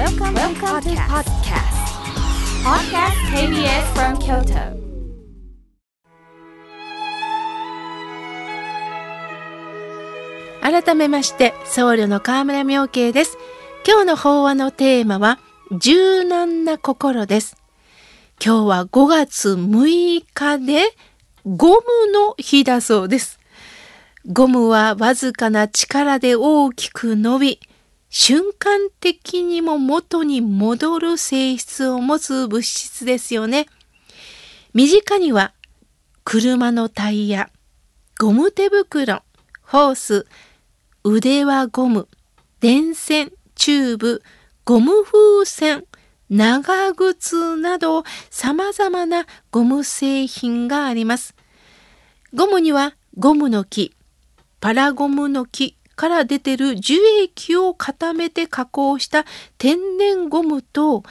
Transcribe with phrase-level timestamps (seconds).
[0.00, 1.76] Welcome, Welcome to podcast.
[2.64, 4.80] Podcast KBS from Kyoto.
[10.62, 13.36] 改めまして、僧侶の河村明慶です。
[13.86, 15.38] 今日の法話のテーマは、
[15.70, 17.58] 柔軟な心です。
[18.42, 20.94] 今日は5月6日で、
[21.44, 23.38] ゴムの日だそうです。
[24.24, 27.60] ゴムはわずかな力で大きく伸び、
[28.12, 33.66] 瞬間的にも元に戻る性質を持つ物質ですよね。
[34.74, 35.54] 身近には、
[36.24, 37.50] 車のタイヤ、
[38.18, 39.22] ゴム手袋、
[39.62, 40.26] ホース、
[41.04, 42.08] 腕輪ゴム、
[42.58, 44.22] 電線、チューブ、
[44.64, 45.84] ゴム風船、
[46.28, 51.36] 長靴など様々なゴム製品があります。
[52.34, 53.94] ゴムにはゴムの木、
[54.60, 59.26] パラゴムの木から出てる樹液を固めて加工した
[59.58, 61.02] 天然ゴムと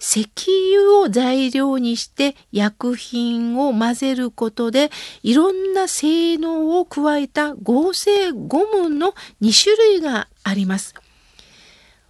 [0.00, 0.26] 石
[0.72, 4.88] 油を材料にして薬品を混ぜることで
[5.22, 10.94] いろんな性能を加えた合成ゴムの2種類があります。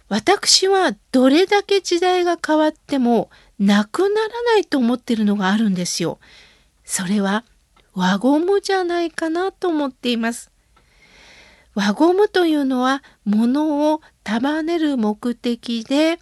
[0.07, 6.19] 私はどれだけ時代が変わってもなくならないと思ってるのがあるんですよ。
[6.85, 7.43] それは
[7.95, 10.51] 輪ゴムじゃないかなと思っています。
[11.79, 16.19] 輪ゴムというのは物を束ねる目的で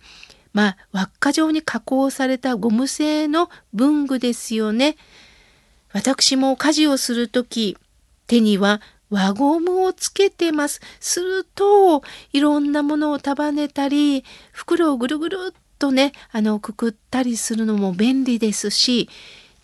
[0.53, 4.97] まあ輪っか状に加工されたゴム製の文具ですよね。
[5.93, 7.75] 私も家事をするとき
[8.27, 10.79] 手には輪ゴムをつけてます。
[10.99, 19.09] するといろんなものを束ねたり袋をぐるぐるっとねあのくくったりするのも便利ですし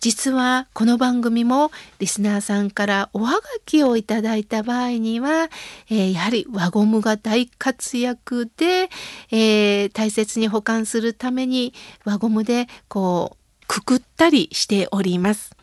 [0.04, 5.48] 実はこの番組もリスナーさんからおはがきをいただいた場合には、
[5.88, 8.90] えーやはり輪ゴムが大活躍で、
[9.30, 11.72] えー大切に保管するために
[12.04, 15.56] 輪ゴムでこうくくったりしております。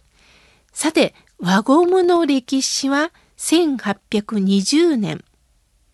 [0.73, 5.23] さて輪ゴムの歴史は1820年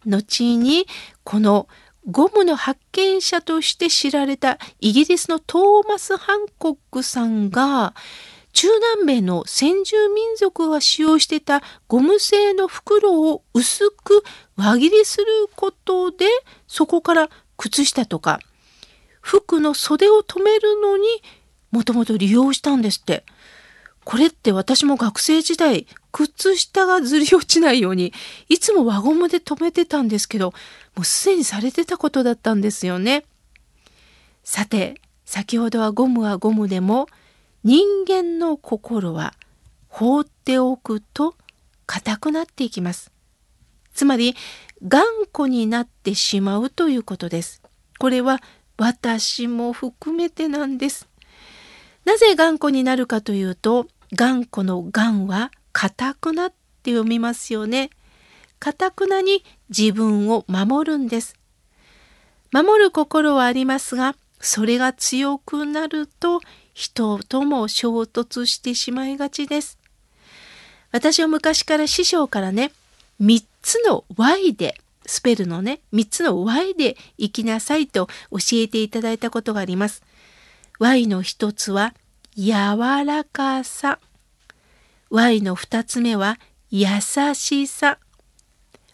[0.05, 0.87] 後に
[1.25, 1.67] この
[2.09, 7.93] ゴムの発見者として知られたイギリスのトーマス・ハンコックさんが
[8.57, 14.23] 中南米の先住民族が使用してたゴム製の袋を薄く
[14.55, 15.25] 輪切りする
[15.55, 16.25] ことで
[16.65, 18.39] そこから靴下とか
[19.21, 21.05] 服の袖を留めるのに
[21.69, 23.25] もともと利用したんですって。
[24.03, 28.11] これって私も学生時代靴下がずり落ちないように
[28.49, 30.53] いつも輪ゴムで留めてたんですけど
[30.95, 33.23] もうすでにされてたことだったんですよね。
[34.43, 37.07] さて先ほどはゴムはゴムでも
[37.67, 39.33] 人間の心は
[39.89, 41.35] 放っておくと
[41.85, 43.11] 硬くなっていきます。
[43.93, 44.37] つまり
[44.87, 47.61] 頑固になってしまうということです。
[47.99, 48.39] これは
[48.77, 51.09] 私も含めてなんです。
[52.05, 56.49] なぜ頑固になるかというと頑固の頑は硬くなっ
[56.83, 57.89] て読みますよね。
[58.59, 61.35] 堅くなに自分を守るんです。
[62.53, 66.39] 守る心はありますがそれが強くなると
[66.77, 69.79] 人とも衝突してしまいがちです。
[70.91, 72.71] 私は昔から師匠からね
[73.19, 80.03] 3つの Y でスペルのね3つの Y で生きなさいと教えていただいたことがあります。
[80.77, 81.95] Y の一つは
[82.35, 82.77] 柔
[83.07, 83.97] らかさ。
[85.09, 86.37] Y の二つ目は
[86.69, 86.85] 優
[87.33, 87.97] しさ。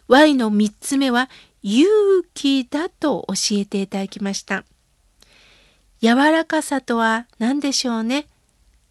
[0.07, 1.29] Y の三つ目は
[1.63, 1.85] 勇
[2.33, 4.63] 気だと教えていただきました。
[6.03, 8.28] 柔らかさとは何でしょうね？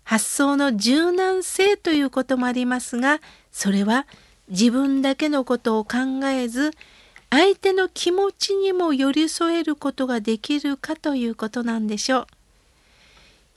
[0.02, 3.20] 発想の柔軟性ということもありますが、
[3.52, 4.06] それは
[4.48, 6.70] 自分だけのことを考えず、
[7.28, 12.26] 相手の気持ちにも寄り添えることができるかということなんでしょう。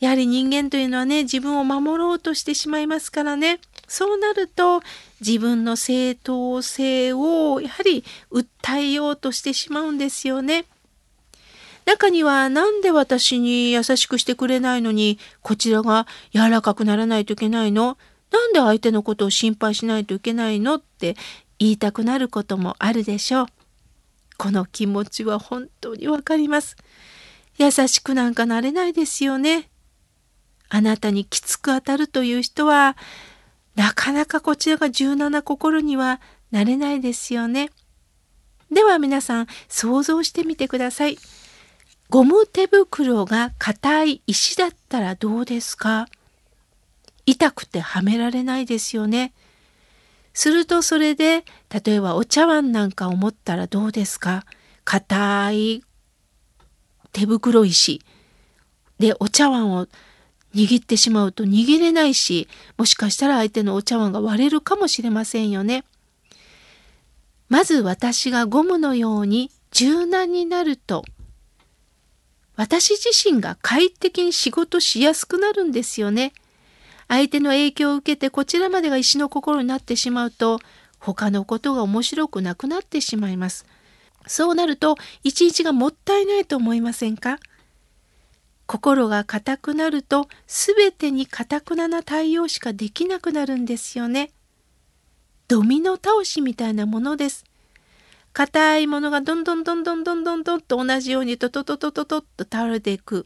[0.01, 4.81] やはり人間というのはね自分を守ろうとしてしまいますからねそうなると
[5.21, 10.65] 自分の正当性をやはり訴えようとしてしまうんですよね。
[11.85, 17.97] 中にはなんで私に優しくしてくれないのにこちらが柔らかくならないといけないの？
[18.31, 20.75] なんで相手のことを心配しないといけないの？
[20.75, 21.15] って
[21.59, 23.45] 言いたくなることもあるでしょう。
[24.37, 26.75] この気持ちは本当にわかります。
[27.57, 29.69] 優しくなんかなれないですよね。
[30.67, 32.97] あなたにきつく当たるという人は
[33.75, 36.19] なかなかこちらが柔軟な心には
[36.51, 37.69] なれないですよね。
[38.71, 41.17] では皆さん想像してみてください。
[42.09, 46.07] ゴム手袋が硬い石だったらどうですか？
[47.25, 49.33] 痛くてはめられないですよね。
[50.33, 51.45] するとそれで
[51.83, 54.45] 例えばお茶碗なんかを持ったらどうですか？
[54.83, 55.83] 硬い
[57.11, 58.01] 手袋石
[58.99, 59.87] でお茶碗を
[60.53, 62.47] 握ってしまうと握れないし
[62.77, 65.83] もしかしたら相手のお茶碗が割れるかもしれませんよね。
[67.49, 71.03] まず私がゴムのように柔軟になると
[72.55, 76.33] 私自身が快適に仕事しやすくなるんですよね。
[77.07, 80.59] 相手の影響を受けてこちらまでが石の心になってしまうと
[80.97, 83.65] 他のことが面白くなくなってしまいます。
[84.25, 87.37] そうなると一日がもったいないと思いませんか？
[88.65, 94.31] 心が硬くなると全てに堅くなな対応しかできなくなるんですよね。
[95.47, 97.43] ドミノ倒しみたいなものです。
[98.35, 103.25] 硬いものがどんどんどんどんどんどんどんと同じようにトトトトトトと倒れていく。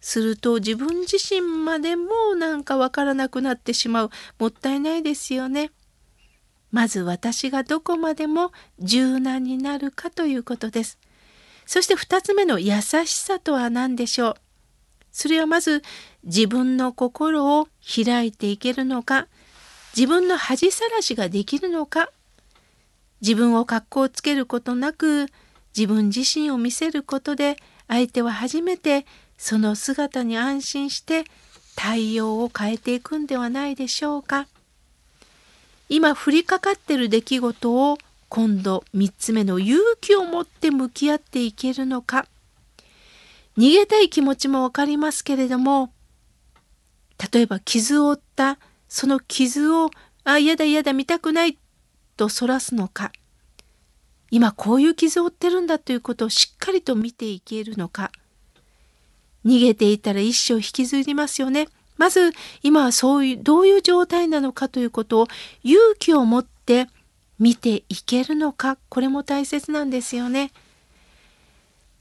[0.00, 4.10] すると自分自身までもなんかわからなくなってしまう。
[4.38, 5.70] もったいないですよね。
[6.70, 10.98] まず私がどこまでも柔軟になるかということです。
[11.66, 14.34] そして2つ目の優しさとは何でしょう。
[15.12, 15.82] それはまず
[16.24, 19.28] 自分の心を開いていけるのか、
[19.94, 22.08] 自分の恥さらしができるのか、
[23.22, 25.28] 自分を格好をつけることなく
[25.76, 27.56] 自分自身を見せることで
[27.88, 29.06] 相手は初めて
[29.38, 31.24] その姿に安心して
[31.74, 34.46] 対応を変えていくんではないでしょうか。
[35.88, 37.98] 今降りかかってる出来事を
[38.30, 42.26] 今度3つ目の勇気を持って向き合っていけるのか
[43.58, 45.92] 逃げたい気持ちもわかりますけれども
[47.30, 48.58] 例えば傷を負った
[48.88, 49.90] その傷を
[50.24, 51.58] あ嫌だ嫌だ見たくない
[52.16, 53.12] とそらすのか
[54.30, 58.10] 今こういう傷を負ってるんだということをしっかりと見ていけるのか
[59.44, 61.68] 逃げていたら一生引きずりますよね。
[61.98, 62.32] まず
[62.62, 65.28] 今はそういうどういう状態なのかということを
[65.62, 66.88] 勇気を持って
[67.38, 70.52] 見ていけるのかこれも大切なんですよね。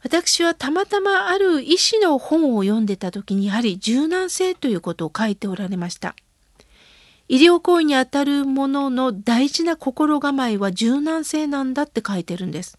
[0.04, 6.16] 私はたまたまある医師の本を読んでた時にやはり柔軟性ということを書いておられました。
[7.32, 12.78] 医療行為にあたるものの大事な心構えは柔軟性なんだって書いてるんです。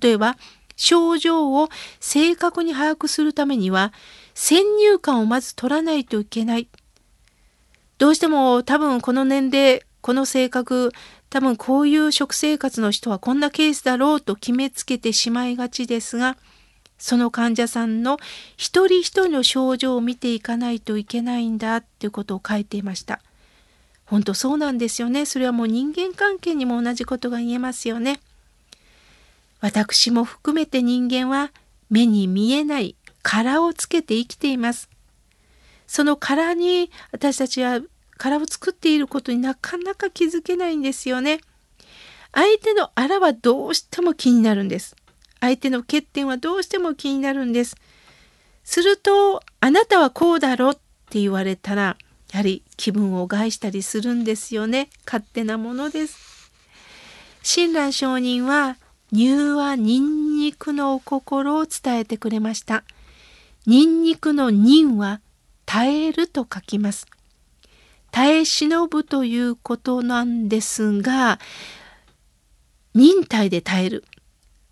[0.00, 0.38] 例えば
[0.74, 1.68] 症状を
[2.00, 3.92] 正確に把握するためには
[4.32, 6.68] 先入観をまず取らないといけない。
[7.98, 10.90] どうしても多分この年齢、この性格、
[11.28, 16.38] 多分こういう食生活の人はこんなケースだろうと決めつけてしまいがちですが、
[16.96, 18.16] その患者さんの
[18.56, 23.20] 一人一人の症状を見ていかないといけないんだっていうことを書いていました。
[24.14, 25.26] 本当そうなんですよね。
[25.26, 28.20] それはもう人間関係にも同じことが言えますよね。
[29.60, 31.50] 私も含めて人間は
[31.90, 32.94] 目に見えない
[33.24, 34.88] 殻をつけて生きています。
[35.88, 37.80] その殻に私たちは
[38.16, 41.40] 殻を作っていることになかなか気づけないんですよね。
[42.30, 44.94] 相手のあらはどうしても気になるんです。
[45.40, 47.74] 相手の欠点はどうしても気になるんです。
[48.62, 50.74] すると、あなたはこうだろっ
[51.10, 51.96] て言われたら、
[52.32, 54.90] やはり気分を害したりするんですよね。
[55.06, 56.50] 勝手なものです。
[57.42, 58.76] 親鸞上人は
[59.12, 62.84] 乳はニンニクのお心を伝えてくれました。
[63.66, 65.20] ニンニクの忍は
[65.66, 67.06] 耐えると書きます。
[68.10, 71.38] 耐え忍ぶということなんですが、
[72.94, 74.04] 忍耐で耐える。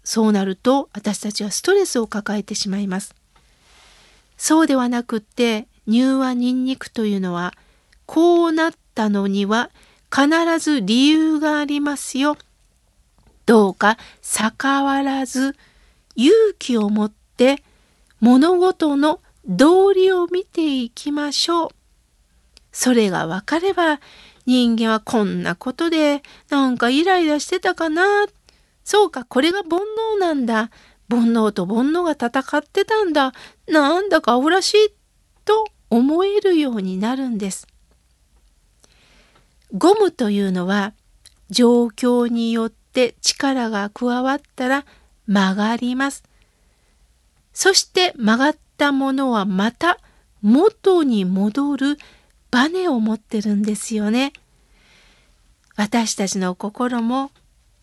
[0.04, 3.14] そうなると私たちはストレスを抱えてしまいます。
[4.37, 7.54] そうではなくって、乳はニンニクというのは、
[8.06, 9.70] こうなったのには
[10.14, 12.36] 必ず理由がありますよ。
[13.46, 15.56] どうか逆らず
[16.14, 17.62] 勇気を持って
[18.20, 21.68] 物事の道理を見ていきましょう。
[22.70, 24.00] それが分かれば
[24.46, 28.26] 人間はこんなことでなんかイライラしてたかな。
[28.84, 29.80] そうか、これが煩
[30.16, 30.70] 悩なんだ。
[31.08, 33.32] 煩悩と煩悩が戦ってたんだ。
[33.68, 34.92] なんだかおらしいっ
[35.44, 37.66] と思えるようになるんです。
[39.72, 40.92] ゴムというのは
[41.50, 44.84] 状況によって力が加わったら
[45.26, 46.25] 曲がります。
[47.52, 49.99] そして曲がったものはまた
[50.40, 51.99] 元に戻る
[52.50, 54.32] バネを持ってるんですよね。
[55.76, 57.30] 私たちの心も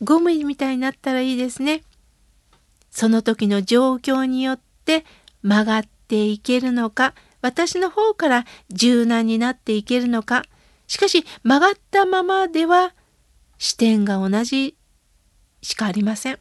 [0.01, 1.83] ゴムみたいになったらいいですね。
[2.91, 5.05] その時の状況によって
[5.41, 10.43] 曲がっていけるのか、私の方から柔軟になっていけるのか、
[10.88, 12.93] しかし曲がったままでは
[13.58, 14.75] 視点が同じ
[15.62, 16.39] しかありません。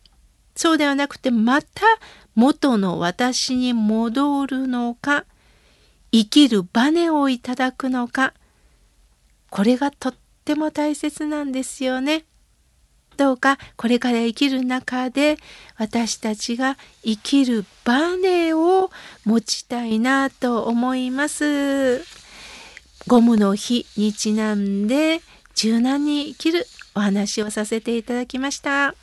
[0.55, 1.83] そうではなくてまた
[2.35, 5.25] 元の私に戻るのか
[6.11, 8.35] 生きるバネをいただくのか
[9.51, 10.15] これがとっ
[10.45, 12.25] ても大切なんですよね。
[13.19, 15.39] どうかこれから生きる中で
[15.77, 18.91] 私たちが生きるバネを
[19.25, 22.01] 持ちたいなと思います。
[23.09, 25.21] ゴムの日にちなんで
[25.57, 28.95] 柔軟に生きるお話をさせていただきました。